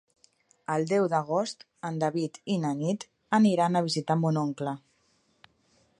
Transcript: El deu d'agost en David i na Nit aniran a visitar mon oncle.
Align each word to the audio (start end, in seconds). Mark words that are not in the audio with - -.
El 0.75 0.85
deu 0.91 1.03
d'agost 1.13 1.61
en 1.89 1.99
David 2.05 2.41
i 2.55 2.57
na 2.65 2.73
Nit 2.81 3.07
aniran 3.41 3.77
a 3.83 3.87
visitar 3.91 4.19
mon 4.23 4.41
oncle. 4.47 4.75